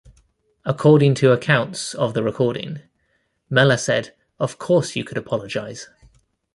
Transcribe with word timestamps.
According 0.65 1.13
to 1.21 1.31
accounts 1.31 1.93
of 1.93 2.15
the 2.15 2.23
recording, 2.23 2.79
Mellor 3.51 3.77
said: 3.77 4.15
Of 4.39 4.57
course 4.57 4.95
you 4.95 5.03
could 5.03 5.19
apologise. 5.19 5.89